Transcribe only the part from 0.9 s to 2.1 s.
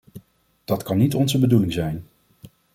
niet onze bedoeling zijn.